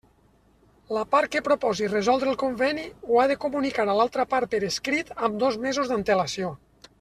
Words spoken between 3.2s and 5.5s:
de comunicar a l'altra part per escrit amb